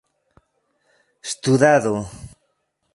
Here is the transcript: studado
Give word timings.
studado 1.33 1.95